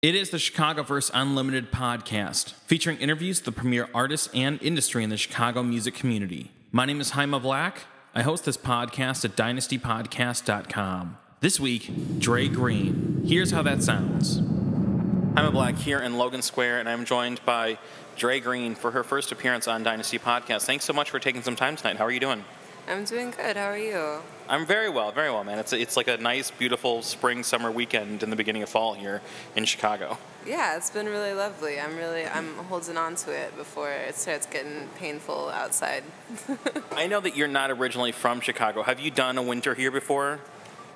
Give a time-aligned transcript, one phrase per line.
[0.00, 5.02] It is the Chicago Chicagoverse Unlimited podcast, featuring interviews with the premier artists and industry
[5.02, 6.52] in the Chicago music community.
[6.70, 7.80] My name is Jaime Black.
[8.14, 11.18] I host this podcast at dynastypodcast.com.
[11.40, 11.90] This week,
[12.20, 13.24] Dre Green.
[13.26, 14.36] Here's how that sounds.
[14.36, 17.76] Jaime Black here in Logan Square, and I'm joined by
[18.14, 20.64] Dre Green for her first appearance on Dynasty Podcast.
[20.64, 21.96] Thanks so much for taking some time tonight.
[21.96, 22.44] How are you doing?
[22.88, 23.56] I'm doing good.
[23.58, 24.20] How are you?
[24.48, 25.58] I'm very well, very well, man.
[25.58, 29.20] It's it's like a nice, beautiful spring summer weekend in the beginning of fall here
[29.54, 30.16] in Chicago.
[30.46, 31.78] Yeah, it's been really lovely.
[31.78, 36.02] I'm really I'm holding on to it before it starts getting painful outside.
[36.92, 38.82] I know that you're not originally from Chicago.
[38.82, 40.40] Have you done a winter here before?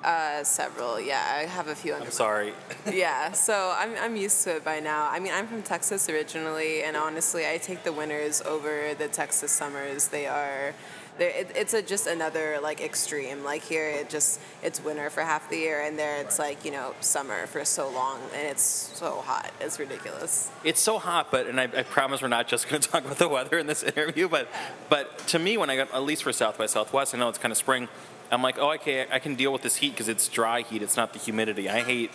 [0.03, 1.23] Uh, several, yeah.
[1.37, 2.07] I have a few under.
[2.07, 2.53] I'm sorry.
[2.91, 5.09] yeah, so I'm I'm used to it by now.
[5.11, 9.51] I mean, I'm from Texas originally, and honestly, I take the winters over the Texas
[9.51, 10.07] summers.
[10.07, 10.73] They are
[11.17, 13.43] there, it, it's a, just another like extreme.
[13.43, 16.71] Like here, it just it's winter for half the year, and there it's like you
[16.71, 19.51] know summer for so long, and it's so hot.
[19.59, 20.49] It's ridiculous.
[20.63, 23.17] It's so hot, but and I, I promise we're not just going to talk about
[23.17, 24.47] the weather in this interview, but
[24.89, 27.37] but to me, when I got at least for South by Southwest, I know it's
[27.37, 27.87] kind of spring.
[28.31, 30.81] I'm like, oh, okay, I can deal with this heat because it's dry heat.
[30.81, 31.69] It's not the humidity.
[31.69, 32.09] I hate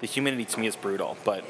[0.00, 0.44] the humidity.
[0.44, 1.44] To me, is brutal, but.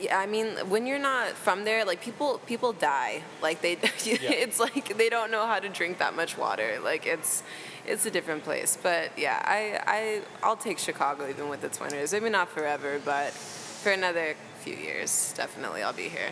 [0.00, 3.22] Yeah, I mean, when you're not from there, like people people die.
[3.42, 3.72] Like they,
[4.04, 4.32] yeah.
[4.44, 6.78] it's like they don't know how to drink that much water.
[6.82, 7.42] Like it's
[7.86, 8.78] it's a different place.
[8.82, 12.12] But yeah, I I I'll take Chicago even with its winters.
[12.12, 16.30] Maybe not forever, but for another few years, definitely I'll be here.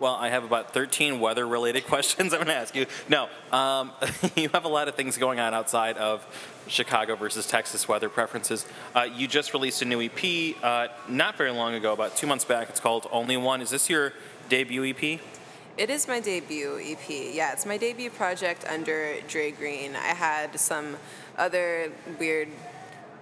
[0.00, 2.86] Well, I have about 13 weather related questions I'm going to ask you.
[3.10, 3.92] No, um,
[4.34, 6.26] you have a lot of things going on outside of
[6.66, 8.66] Chicago versus Texas weather preferences.
[8.96, 12.46] Uh, you just released a new EP uh, not very long ago, about two months
[12.46, 12.70] back.
[12.70, 13.60] It's called Only One.
[13.60, 14.14] Is this your
[14.48, 15.20] debut EP?
[15.76, 17.08] It is my debut EP.
[17.08, 19.94] Yeah, it's my debut project under Dre Green.
[19.96, 20.96] I had some
[21.36, 22.48] other weird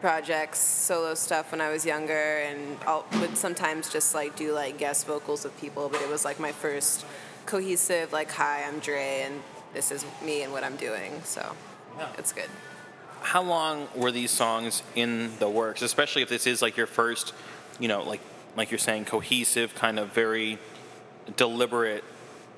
[0.01, 4.79] projects, solo stuff when I was younger, and I would sometimes just like do like
[4.79, 5.89] guest vocals with people.
[5.89, 7.05] But it was like my first
[7.47, 9.43] cohesive like, "Hi, I'm Dre, and
[9.75, 11.55] this is me and what I'm doing." So
[11.97, 12.09] yeah.
[12.19, 12.49] it's good.
[13.21, 15.83] How long were these songs in the works?
[15.83, 17.35] Especially if this is like your first,
[17.81, 18.21] you know, like
[18.57, 20.59] like you're saying, cohesive, kind of very
[21.37, 22.05] deliberate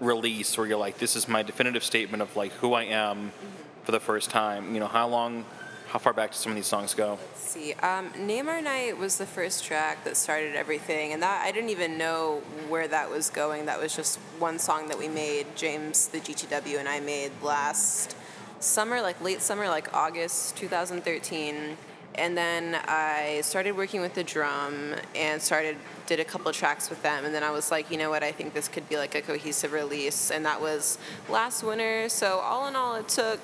[0.00, 3.56] release, where you're like, "This is my definitive statement of like who I am." Mm-hmm.
[3.84, 5.46] For the first time, you know, how long
[5.90, 7.18] how far back do some of these songs go?
[7.20, 7.72] Let's see.
[7.74, 8.12] Um,
[8.48, 12.42] Our Night was the first track that started everything, and that I didn't even know
[12.68, 13.66] where that was going.
[13.66, 18.16] That was just one song that we made, James, the GTW, and I made last
[18.60, 21.76] summer, like late summer, like August 2013.
[22.14, 25.76] And then I started working with the drum and started
[26.06, 28.32] did a couple tracks with them and then I was like, you know what, I
[28.32, 32.08] think this could be like a cohesive release and that was last winter.
[32.08, 33.40] So all in all it took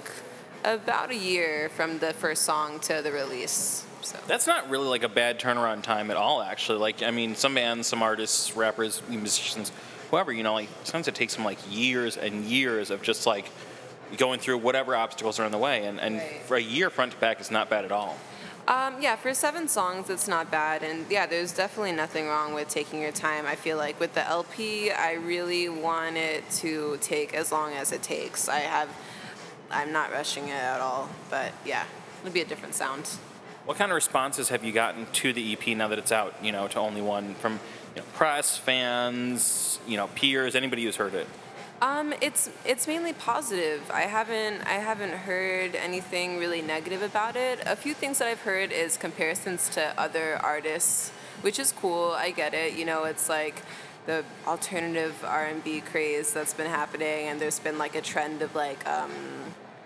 [0.67, 3.87] about a year from the first song to the release.
[4.03, 4.19] So.
[4.27, 6.79] That's not really like a bad turnaround time at all, actually.
[6.79, 9.73] Like, I mean, some bands, some artists, rappers, musicians,
[10.11, 13.47] whoever, you know, like sometimes it takes them like years and years of just like
[14.17, 15.87] going through whatever obstacles are in the way.
[15.87, 16.43] And, and right.
[16.43, 18.17] for a year front to back is not bad at all.
[18.69, 20.83] Um, yeah, for seven songs, it's not bad.
[20.83, 23.47] And yeah, there's definitely nothing wrong with taking your time.
[23.47, 27.93] I feel like with the LP, I really want it to take as long as
[27.93, 28.49] it takes.
[28.49, 28.89] I have
[29.71, 31.09] I'm not rushing it at all.
[31.31, 31.85] But yeah,
[32.21, 33.07] it'll be a different sound.
[33.65, 36.35] What kind of responses have you gotten to the EP now that it's out?
[36.43, 37.59] You know, to only one from
[37.95, 41.27] you know, press, fans, you know, peers, anybody who's heard it.
[41.83, 43.91] Um, it's it's mainly positive.
[43.91, 47.61] I haven't I haven't heard anything really negative about it.
[47.67, 51.11] A few things that I've heard is comparisons to other artists,
[51.43, 52.13] which is cool.
[52.13, 52.75] I get it.
[52.75, 53.63] You know, it's like
[54.07, 58.87] the alternative R&B craze that's been happening, and there's been like a trend of like
[58.89, 59.11] um,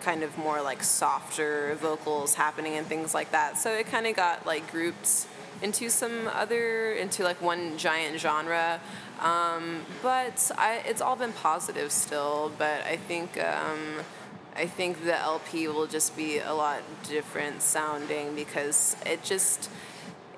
[0.01, 3.57] kind of more like softer vocals happening and things like that.
[3.57, 5.27] So it kind of got like grouped
[5.61, 8.79] into some other into like one giant genre.
[9.19, 12.51] Um, but I, it's all been positive still.
[12.57, 13.39] But I think.
[13.39, 14.05] Um,
[14.53, 19.69] I think the LP will just be a lot different sounding because it just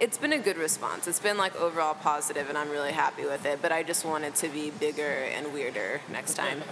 [0.03, 1.07] it's been a good response.
[1.07, 3.61] It's been like overall positive, and I'm really happy with it.
[3.61, 6.61] But I just want it to be bigger and weirder next time.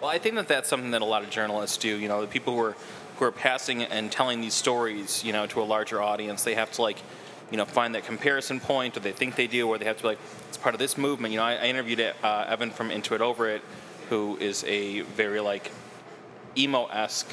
[0.00, 1.94] Well, I think that that's something that a lot of journalists do.
[1.94, 2.76] You know, the people who are
[3.18, 6.72] who are passing and telling these stories, you know, to a larger audience, they have
[6.72, 6.96] to like,
[7.50, 10.02] you know, find that comparison point, or they think they do, or they have to
[10.02, 10.18] be like,
[10.48, 11.32] it's part of this movement.
[11.32, 13.62] You know, I, I interviewed uh, Evan from Into It Over It,
[14.08, 15.70] who is a very like
[16.56, 17.28] emo esque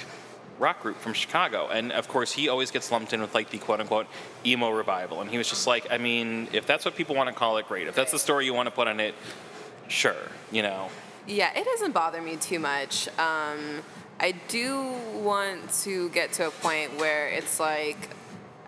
[0.59, 1.67] rock group from Chicago.
[1.67, 4.07] And of course, he always gets lumped in with like the quote unquote
[4.45, 5.21] emo revival.
[5.21, 7.67] And he was just like, I mean, if that's what people want to call it,
[7.67, 7.87] great.
[7.87, 9.15] If that's the story you want to put on it,
[9.87, 10.15] sure,
[10.51, 10.89] you know.
[11.27, 13.07] Yeah, it doesn't bother me too much.
[13.19, 13.83] Um,
[14.19, 18.09] I do want to get to a point where it's like,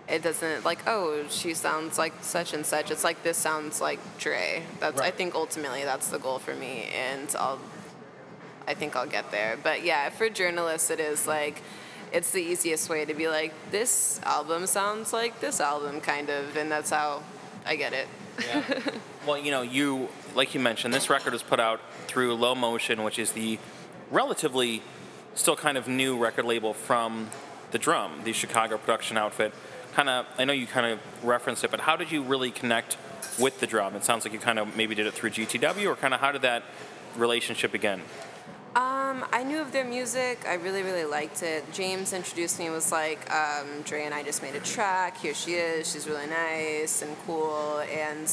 [0.08, 2.90] it doesn't like oh she sounds like such and such.
[2.90, 4.64] It's like this sounds like Dre.
[4.80, 7.60] That's I think ultimately that's the goal for me, and I'll
[8.66, 9.56] I think I'll get there.
[9.62, 11.62] But yeah, for journalists, it is like
[12.12, 16.56] it's the easiest way to be like this album sounds like this album kind of,
[16.56, 17.22] and that's how
[17.66, 18.08] I get it.
[18.46, 18.62] Yeah.
[19.26, 23.02] well, you know, you like you mentioned, this record was put out through Low Motion,
[23.02, 23.58] which is the
[24.10, 24.82] relatively
[25.34, 27.30] still kind of new record label from
[27.70, 29.52] the Drum, the Chicago production outfit.
[29.92, 32.96] Kind of, I know you kind of referenced it, but how did you really connect
[33.38, 33.94] with the Drum?
[33.96, 36.32] It sounds like you kind of maybe did it through GTW, or kind of how
[36.32, 36.62] did that
[37.16, 38.02] relationship begin?
[39.20, 40.46] Um, I knew of their music.
[40.48, 41.70] I really, really liked it.
[41.72, 42.66] James introduced me.
[42.66, 45.18] And was like, um, Dre and I just made a track.
[45.18, 45.90] Here she is.
[45.90, 48.30] She's really nice and cool, and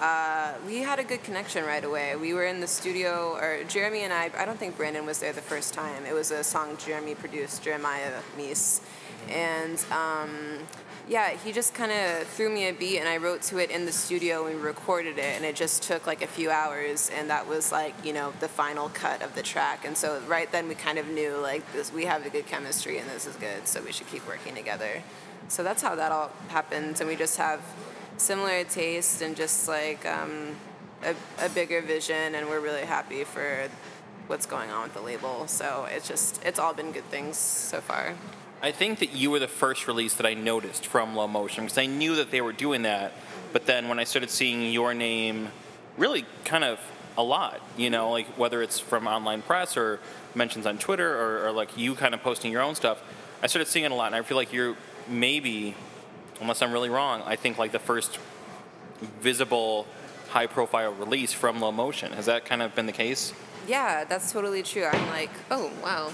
[0.00, 2.16] uh, we had a good connection right away.
[2.16, 4.30] We were in the studio, or Jeremy and I.
[4.36, 6.04] I don't think Brandon was there the first time.
[6.04, 8.80] It was a song Jeremy produced, Jeremiah Meece,
[9.28, 9.84] and.
[9.90, 10.66] Um,
[11.08, 13.86] yeah, he just kind of threw me a beat and I wrote to it in
[13.86, 17.30] the studio and we recorded it and it just took like a few hours and
[17.30, 19.84] that was like, you know, the final cut of the track.
[19.84, 22.98] And so right then we kind of knew like this we have a good chemistry
[22.98, 25.02] and this is good, so we should keep working together.
[25.48, 27.00] So that's how that all happens.
[27.00, 27.60] and we just have
[28.16, 30.56] similar taste and just like um,
[31.04, 31.14] a,
[31.44, 33.68] a bigger vision and we're really happy for
[34.26, 35.46] what's going on with the label.
[35.46, 38.14] So it's just it's all been good things so far.
[38.62, 41.78] I think that you were the first release that I noticed from Low Motion because
[41.78, 43.12] I knew that they were doing that.
[43.52, 45.48] But then when I started seeing your name,
[45.96, 46.80] really kind of
[47.18, 50.00] a lot, you know, like whether it's from online press or
[50.34, 53.02] mentions on Twitter or, or like you kind of posting your own stuff,
[53.42, 54.06] I started seeing it a lot.
[54.06, 54.76] And I feel like you're
[55.08, 55.74] maybe,
[56.40, 58.18] unless I'm really wrong, I think like the first
[59.20, 59.86] visible
[60.28, 62.12] high profile release from Low Motion.
[62.12, 63.32] Has that kind of been the case?
[63.68, 64.84] Yeah, that's totally true.
[64.84, 66.12] I'm like, oh wow.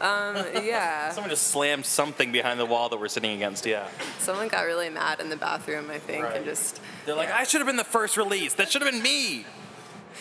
[0.00, 1.10] um, yeah.
[1.12, 3.88] Someone just slammed something behind the wall that we're sitting against, yeah.
[4.18, 6.36] Someone got really mad in the bathroom, I think, Right.
[6.36, 8.54] and just They're like, I should have been the first release.
[8.54, 9.46] That should have been me.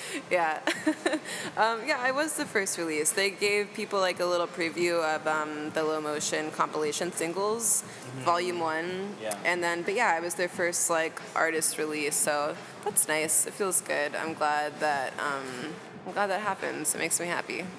[0.32, 0.60] yeah.
[1.58, 3.12] um, yeah, I was the first release.
[3.12, 7.84] They gave people like a little preview of um, the low motion compilation singles,
[8.20, 8.86] volume one.
[8.86, 9.24] Mm-hmm.
[9.24, 9.38] Yeah.
[9.46, 13.48] And then, but yeah, I was their first like artist release, so that's nice.
[13.48, 14.16] It feels good.
[14.16, 15.74] I'm glad that um,
[16.06, 16.96] I'm glad that happens.
[16.96, 17.66] It makes me happy.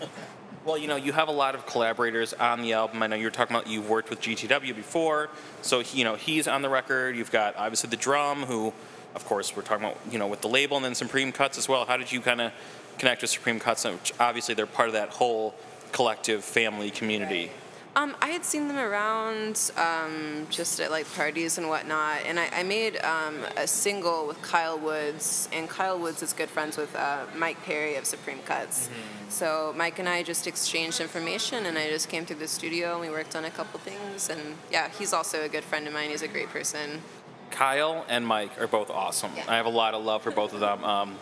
[0.64, 3.02] Well, you know, you have a lot of collaborators on the album.
[3.02, 5.30] I know you were talking about you've worked with GTW before,
[5.62, 7.16] so you know he's on the record.
[7.16, 8.74] You've got obviously the drum, who,
[9.14, 11.68] of course, we're talking about you know with the label, and then Supreme Cuts as
[11.68, 11.84] well.
[11.84, 12.52] How did you kind of
[12.98, 13.84] connect with Supreme Cuts?
[13.84, 15.54] Which obviously they're part of that whole
[15.92, 17.50] collective family community.
[17.96, 22.48] Um, I had seen them around um, just at like parties and whatnot, and I,
[22.52, 26.94] I made um, a single with Kyle Woods, and Kyle Woods is good friends with
[26.94, 28.88] uh, Mike Perry of Supreme Cuts.
[29.28, 33.00] So Mike and I just exchanged information, and I just came to the studio and
[33.00, 34.40] we worked on a couple things, and
[34.70, 36.10] yeah, he's also a good friend of mine.
[36.10, 37.02] He's a great person.
[37.50, 39.32] Kyle and Mike are both awesome.
[39.36, 39.44] Yeah.
[39.48, 40.84] I have a lot of love for both of them.
[40.84, 41.16] Um,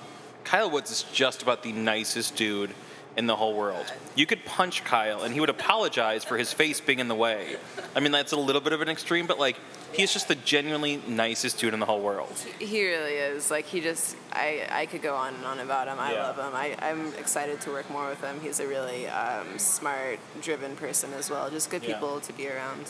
[0.44, 2.70] Kyle Woods is just about the nicest dude
[3.16, 3.86] in the whole world.
[4.14, 7.56] You could punch Kyle and he would apologize for his face being in the way.
[7.94, 9.56] I mean, that's a little bit of an extreme, but like,
[9.94, 12.36] he's just the genuinely nicest dude in the whole world.
[12.58, 13.50] He really is.
[13.50, 15.98] Like he just, I, I could go on and on about him.
[15.98, 16.22] I Yeah.
[16.24, 16.54] love him.
[16.54, 18.38] I, I'm excited to work more with him.
[18.42, 21.48] He's a really um, smart, driven person as well.
[21.48, 21.94] Just good Yeah.
[21.94, 22.86] people to be around.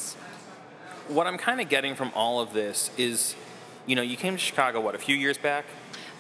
[1.09, 3.37] What I'm kind of getting from all of this is,
[3.87, 5.65] you know, you came to Chicago, what, a few years back?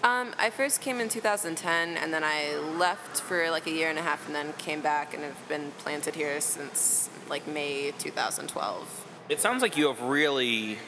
[0.04, 3.98] Um, I first came in 2010, and then I left for like a year and
[3.98, 9.06] a half, and then came back, and have been planted here since like May 2012.
[9.28, 10.78] It sounds like you have really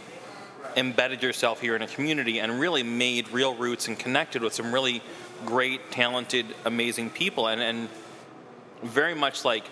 [0.77, 4.73] embedded yourself here in a community and really made real roots and connected with some
[4.73, 5.03] really
[5.45, 7.89] great, talented, amazing people, and, and
[8.85, 9.65] very much like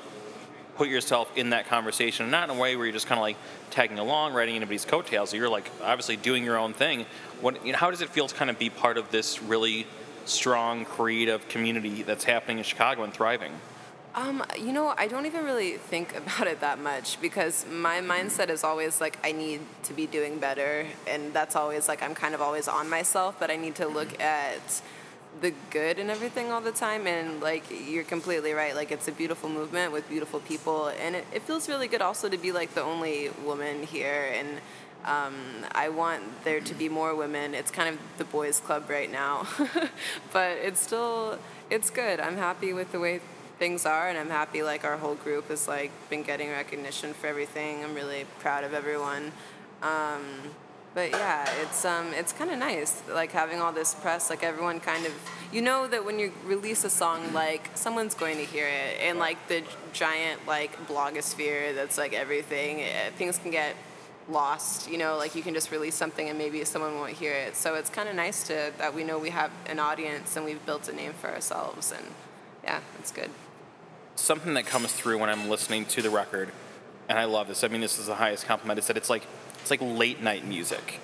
[0.77, 3.37] put yourself in that conversation, not in a way where you're just kind of like
[3.71, 5.33] tagging along, riding anybody's coattails.
[5.33, 7.07] You're like obviously doing your own thing.
[7.41, 9.87] What, you know, how does it feel to kind of be part of this really
[10.25, 13.53] strong, creative community that's happening in Chicago and thriving?
[14.15, 18.49] Um, you know, I don't even really think about it that much because my mindset
[18.49, 22.35] is always like I need to be doing better, and that's always like I'm kind
[22.35, 24.83] of always on myself, but I need to look at
[25.41, 27.07] the good and everything all the time.
[27.07, 31.27] And like you're completely right, like it's a beautiful movement with beautiful people, and it,
[31.33, 34.61] it feels really good also to be like the only woman here and.
[35.05, 37.55] Um, I want there to be more women.
[37.55, 39.47] It's kind of the boys' club right now,
[40.33, 41.39] but it's still
[41.71, 42.19] it's good.
[42.19, 43.21] I'm happy with the way
[43.59, 47.29] things are, and I'm happy like our whole group has like been getting recognition for
[47.29, 47.85] everything.
[47.85, 49.31] I'm really proud of everyone.
[49.83, 50.25] Um,
[50.97, 54.31] but yeah, it's um, it's kind of nice like having all this press.
[54.31, 55.13] Like everyone kind of
[55.53, 59.19] you know that when you release a song, like someone's going to hear it, and
[59.19, 59.63] like the
[59.93, 62.81] giant like blogosphere that's like everything.
[62.81, 63.77] eh, Things can get
[64.31, 64.91] lost.
[64.91, 67.57] You know, like you can just release something and maybe someone won't hear it.
[67.57, 70.65] So it's kind of nice to that we know we have an audience and we've
[70.65, 71.93] built a name for ourselves.
[71.93, 72.07] And
[72.65, 73.29] yeah, it's good.
[74.15, 76.49] Something that comes through when I'm listening to the record,
[77.07, 77.63] and I love this.
[77.63, 78.79] I mean, this is the highest compliment.
[78.79, 79.25] Is that it's like
[79.67, 81.01] it's like late night music.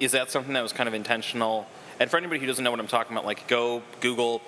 [0.00, 1.66] Is that something that was kind of intentional?
[1.98, 4.42] And for anybody who doesn't know what I'm talking about, like go Google,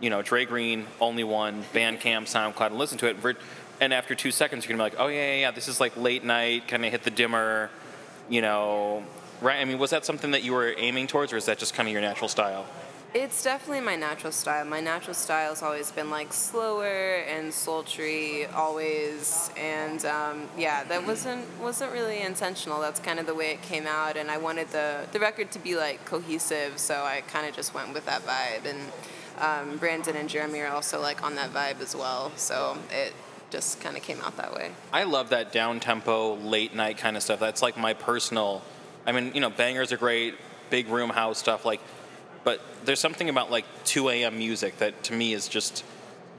[0.00, 3.36] you know, Dre Green, Only One, Bandcamp, SoundCloud, and listen to it.
[3.80, 5.50] And after two seconds, you're gonna be like, oh yeah, yeah, yeah.
[5.52, 7.70] This is like late night, kind of hit the dimmer,
[8.28, 9.04] you know,
[9.40, 9.60] right?
[9.60, 11.88] I mean, was that something that you were aiming towards, or is that just kind
[11.88, 12.66] of your natural style?
[13.14, 14.64] It's definitely my natural style.
[14.64, 19.50] My natural style has always been like slower and sultry, always.
[19.58, 22.80] And um, yeah, that wasn't wasn't really intentional.
[22.80, 25.58] That's kind of the way it came out, and I wanted the the record to
[25.58, 28.64] be like cohesive, so I kind of just went with that vibe.
[28.64, 28.80] And
[29.38, 33.12] um, Brandon and Jeremy are also like on that vibe as well, so it
[33.50, 34.70] just kind of came out that way.
[34.90, 37.40] I love that down tempo, late night kind of stuff.
[37.40, 38.62] That's like my personal.
[39.04, 40.36] I mean, you know, bangers are great,
[40.70, 41.80] big room house stuff like
[42.44, 44.38] but there's something about like 2 a.m.
[44.38, 45.84] music that to me is just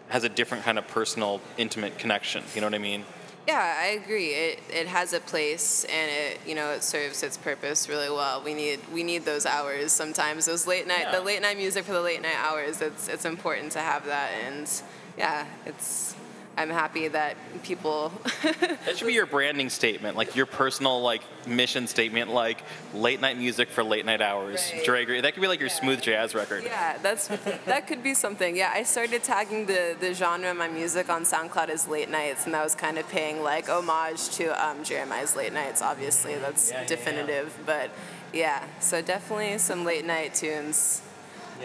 [0.10, 2.44] has a different kind of personal, intimate connection.
[2.54, 3.06] You know what I mean?
[3.48, 4.30] Yeah, I agree.
[4.30, 8.42] It it has a place and it you know it serves its purpose really well.
[8.42, 10.46] We need we need those hours sometimes.
[10.46, 11.12] Those late night yeah.
[11.12, 12.82] the late night music for the late night hours.
[12.82, 14.70] It's it's important to have that and
[15.18, 16.16] yeah, it's
[16.56, 18.12] I'm happy that people.
[18.44, 22.62] that should be your branding statement, like your personal like mission statement, like
[22.94, 24.72] late night music for late night hours.
[24.88, 25.22] Right.
[25.22, 25.76] That could be like your yeah.
[25.76, 26.64] smooth jazz record.
[26.64, 27.28] Yeah, that's
[27.66, 28.56] that could be something.
[28.56, 32.46] Yeah, I started tagging the the genre of my music on SoundCloud as late nights,
[32.46, 35.82] and that was kind of paying like homage to um, Jeremih's late nights.
[35.82, 37.90] Obviously, that's yeah, definitive, yeah, but
[38.32, 41.02] yeah, so definitely some late night tunes.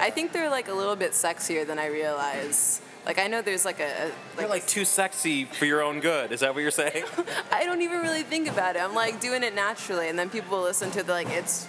[0.01, 2.81] I think they're like a little bit sexier than I realize.
[3.07, 6.01] Like I know there's like a, a like, you're like too sexy for your own
[6.01, 6.31] good.
[6.33, 7.05] Is that what you're saying?
[7.53, 8.83] I don't even really think about it.
[8.83, 11.67] I'm like doing it naturally, and then people listen to it like it's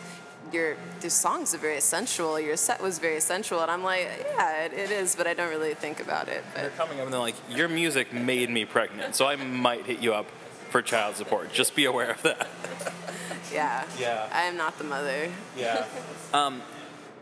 [0.51, 2.39] your the songs are very sensual.
[2.39, 5.49] Your set was very sensual, and I'm like, yeah, it, it is, but I don't
[5.49, 6.43] really think about it.
[6.53, 9.85] But they're coming up and they're like, your music made me pregnant, so I might
[9.85, 10.25] hit you up
[10.69, 11.51] for child support.
[11.53, 12.47] Just be aware of that.
[13.51, 13.85] yeah.
[13.99, 14.27] Yeah.
[14.31, 15.29] I am not the mother.
[15.57, 15.85] Yeah.
[16.33, 16.61] um,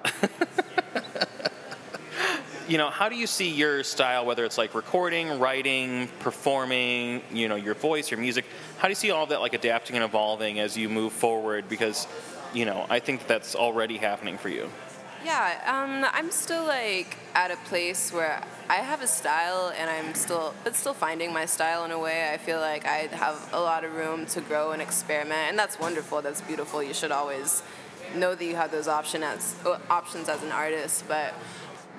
[2.68, 7.48] you know, how do you see your style, whether it's like recording, writing, performing, you
[7.48, 8.46] know, your voice, your music?
[8.78, 11.70] How do you see all that like adapting and evolving as you move forward?
[11.70, 12.08] Because,
[12.54, 14.70] you know, I think that's already happening for you.
[15.24, 20.14] Yeah, um, I'm still like at a place where I have a style and I'm
[20.14, 22.32] still, but still finding my style in a way.
[22.32, 25.80] I feel like I have a lot of room to grow and experiment, and that's
[25.80, 26.22] wonderful.
[26.22, 26.84] That's beautiful.
[26.84, 27.64] You should always
[28.16, 29.56] know that you have those option as,
[29.90, 31.34] options as an artist, but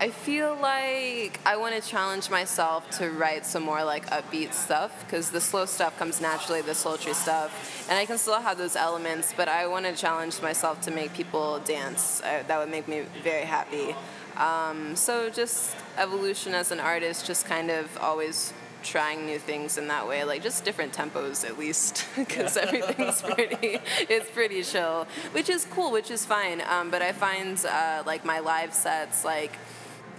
[0.00, 5.05] I feel like I want to challenge myself to write some more like upbeat stuff
[5.05, 8.77] because the slow stuff comes naturally, the sultry stuff, and I can still have those
[8.77, 9.35] elements.
[9.37, 12.23] But I want to challenge myself to make people dance.
[12.23, 13.97] I, that would make me very happy.
[14.37, 19.88] Um, so just evolution as an artist, just kind of always trying new things in
[19.88, 22.62] that way, like just different tempos at least, because yeah.
[22.62, 26.62] everything's pretty, it's pretty chill, which is cool, which is fine.
[26.68, 29.52] Um, but I find uh, like my live sets, like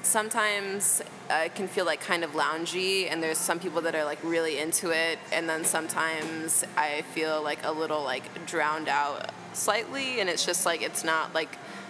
[0.04, 4.06] sometimes uh, it can feel like kind of loungy and there's some people that are
[4.06, 9.30] like really into it and then sometimes i feel like a little like drowned out
[9.54, 11.50] slightly and it's just like it's not like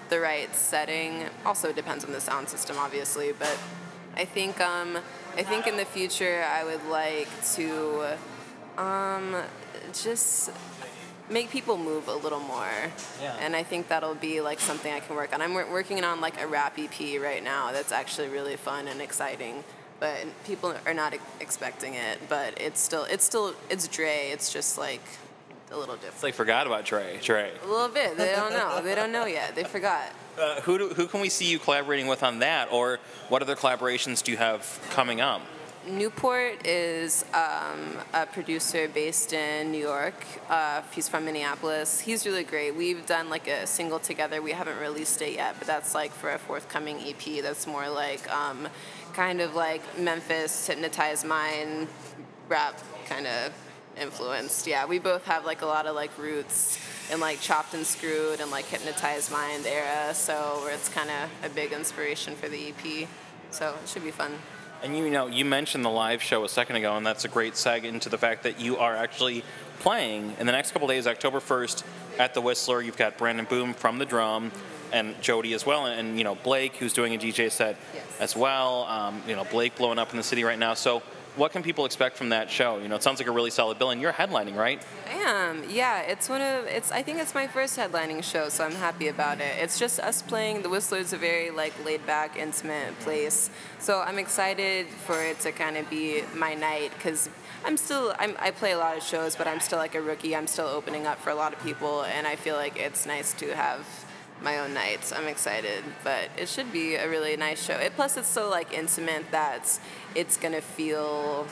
[0.09, 3.57] the right setting also depends on the sound system obviously but
[4.15, 4.97] i think um
[5.39, 8.05] i think in the future i would like to
[8.77, 9.35] um
[9.93, 10.51] just
[11.29, 12.91] make people move a little more.
[13.21, 13.35] Yeah.
[13.39, 15.41] And I think that'll be like something I can work on.
[15.41, 19.63] I'm working on like a rap EP right now that's actually really fun and exciting.
[19.99, 22.19] But people are not expecting it.
[22.29, 24.29] But it's still, it's still, it's Dre.
[24.31, 25.03] It's just like
[25.71, 26.15] a little different.
[26.15, 27.19] It's like forgot about Dre.
[27.21, 27.51] Dre.
[27.63, 28.17] A little bit.
[28.17, 28.81] They don't know.
[28.81, 29.55] they don't know yet.
[29.55, 30.11] They forgot.
[30.39, 33.55] Uh, who do, who can we see you collaborating with on that, or what other
[33.55, 35.41] collaborations do you have coming up?
[35.87, 40.13] Newport is um, a producer based in New York.
[40.49, 41.99] Uh, he's from Minneapolis.
[41.99, 42.75] He's really great.
[42.75, 44.41] We've done like a single together.
[44.41, 47.41] We haven't released it yet, but that's like for a forthcoming EP.
[47.41, 48.67] That's more like um,
[49.13, 51.87] kind of like Memphis, Hypnotized Mind,
[52.49, 53.53] rap kind of
[53.99, 54.67] influenced.
[54.67, 56.79] Yeah, we both have like a lot of like roots
[57.11, 60.13] in like Chopped and Screwed and like Hypnotized Mind era.
[60.13, 63.07] So it's kind of a big inspiration for the EP.
[63.51, 64.33] So it should be fun.
[64.81, 67.53] And you know, you mentioned the live show a second ago, and that's a great
[67.53, 69.43] seg into the fact that you are actually
[69.79, 71.83] playing in the next couple days, October 1st,
[72.17, 72.81] at the Whistler.
[72.81, 74.51] You've got Brandon Boom from the drum,
[74.93, 78.05] and Jody as well, and, and you know Blake, who's doing a DJ set yes.
[78.19, 78.83] as well.
[78.85, 80.73] Um, you know Blake blowing up in the city right now.
[80.75, 81.03] So
[81.39, 82.77] what can people expect from that show?
[82.77, 84.81] You know, it sounds like a really solid bill, and you're headlining, right?
[85.09, 85.63] I am.
[85.69, 86.91] Yeah, it's one of it's.
[86.91, 89.57] I think it's my first headlining show, so I'm happy about it.
[89.59, 90.61] It's just us playing.
[90.61, 95.51] The Whistler's a very like laid back, intimate place, so I'm excited for it to
[95.51, 97.29] kind of be my night because
[97.65, 100.35] I'm still I'm, I play a lot of shows, but I'm still like a rookie.
[100.35, 103.33] I'm still opening up for a lot of people, and I feel like it's nice
[103.35, 103.85] to have
[104.41, 105.11] my own nights.
[105.11, 107.75] I'm excited, but it should be a really nice show.
[107.75, 109.79] It, plus, it's so like intimate that
[110.15, 111.47] it's gonna feel.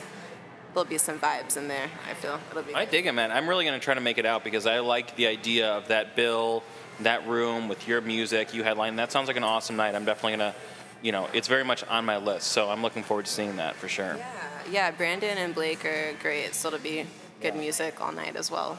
[0.74, 1.88] There'll be some vibes in there.
[2.08, 2.74] I feel it'll be.
[2.74, 3.32] I dig it, man.
[3.32, 6.16] I'm really gonna try to make it out because I like the idea of that
[6.16, 6.62] bill,
[7.00, 8.96] that room with your music, you headline.
[8.96, 9.94] That sounds like an awesome night.
[9.94, 10.54] I'm definitely gonna,
[11.02, 12.48] you know, it's very much on my list.
[12.48, 14.16] So I'm looking forward to seeing that for sure.
[14.16, 14.90] Yeah, yeah.
[14.90, 17.06] Brandon and Blake are great, so it'll be
[17.40, 18.78] good music all night as well.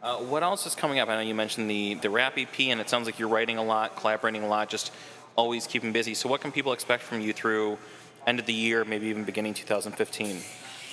[0.00, 1.08] Uh, what else is coming up?
[1.08, 3.64] I know you mentioned the the rap EP, and it sounds like you're writing a
[3.64, 4.92] lot, collaborating a lot, just
[5.34, 6.14] always keeping busy.
[6.14, 7.78] So what can people expect from you through
[8.26, 10.40] end of the year, maybe even beginning 2015?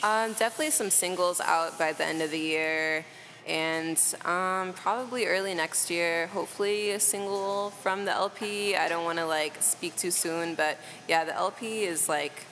[0.04, 3.06] Um, definitely some singles out by the end of the year,
[3.48, 6.26] and um, probably early next year.
[6.28, 8.76] Hopefully, a single from the LP.
[8.76, 12.48] I don't want to like speak too soon, but yeah, the LP is like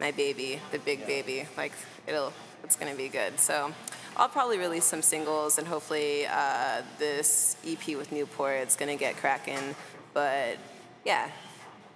[0.00, 1.46] my baby, the big baby.
[1.56, 1.72] Like
[2.08, 2.32] it'll,
[2.64, 3.38] it's gonna be good.
[3.38, 3.72] So.
[4.16, 9.16] I'll probably release some singles, and hopefully, uh, this EP with Newport is gonna get
[9.16, 9.74] cracking.
[10.12, 10.58] But
[11.04, 11.30] yeah,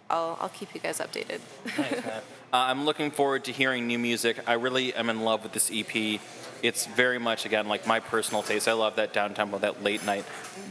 [0.08, 1.40] I'll, I'll keep you guys updated.
[1.78, 2.20] Nice, uh,
[2.52, 4.40] I'm looking forward to hearing new music.
[4.46, 6.20] I really am in love with this EP.
[6.66, 8.68] It's very much again like my personal taste.
[8.68, 10.24] I love that down tempo, that late night,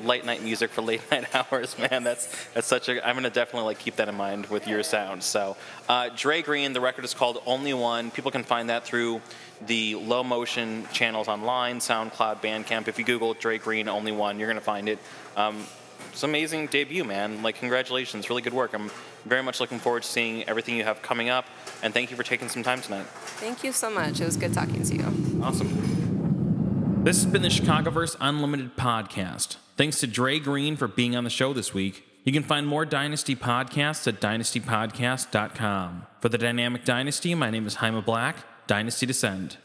[0.04, 1.78] late night music for late night hours.
[1.78, 3.08] Man, that's that's such a.
[3.08, 5.24] I'm gonna definitely like keep that in mind with your sound.
[5.24, 5.56] So,
[5.88, 8.12] uh, Dre Green, the record is called Only One.
[8.12, 9.22] People can find that through
[9.66, 12.88] the low motion channels online, SoundCloud, Bandcamp.
[12.88, 15.00] If you Google Dre Green Only One, you're gonna find it.
[15.36, 15.66] Um,
[16.12, 17.44] it's an amazing debut, man.
[17.44, 18.74] Like, congratulations, really good work.
[18.74, 18.90] I'm
[19.26, 21.46] very much looking forward to seeing everything you have coming up,
[21.84, 23.06] and thank you for taking some time tonight.
[23.38, 24.22] Thank you so much.
[24.22, 25.35] It was good talking to you.
[25.46, 27.04] Awesome.
[27.04, 29.58] This has been the Chicagoverse Unlimited podcast.
[29.78, 32.04] Thanks to Dre Green for being on the show this week.
[32.24, 36.08] You can find more Dynasty podcasts at dynastypodcast.com.
[36.20, 38.38] For the Dynamic Dynasty, my name is Jaime Black.
[38.66, 39.58] Dynasty Descend.